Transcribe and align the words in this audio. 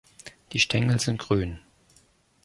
Die 0.51 0.59
Stängel 0.59 0.99
sind 0.99 1.19
grün. 1.19 1.59